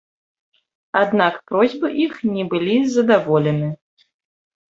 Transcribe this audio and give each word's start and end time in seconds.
Аднак 1.01 1.35
просьбы 1.51 1.87
іх 2.05 2.13
не 2.37 2.43
былі 2.53 2.77
задаволены. 2.97 3.69